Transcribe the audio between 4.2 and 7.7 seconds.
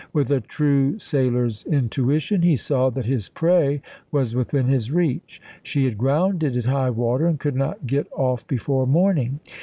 within his reach. She had grounded at high water and could